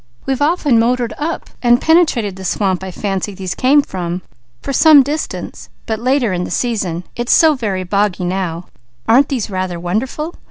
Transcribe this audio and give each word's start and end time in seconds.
We've 0.25 0.41
often 0.41 0.79
motored 0.79 1.13
up 1.19 1.51
and 1.61 1.79
penetrated 1.79 2.35
the 2.35 2.43
swamp 2.43 2.83
I 2.83 2.89
fancy 2.89 3.35
these 3.35 3.53
came 3.53 3.83
from, 3.83 4.23
for 4.63 4.73
some 4.73 5.03
distance, 5.03 5.69
but 5.85 5.99
later 5.99 6.33
in 6.33 6.43
the 6.43 6.49
season; 6.49 7.03
it's 7.15 7.31
so 7.31 7.53
very 7.53 7.83
boggy 7.83 8.23
now. 8.25 8.65
Aren't 9.07 9.29
these 9.29 9.51
rather 9.51 9.79
wonderful?" 9.79 10.33